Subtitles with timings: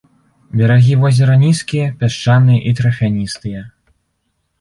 [0.59, 3.61] Берагі возера нізкія, пясчаныя і тарфяністыя.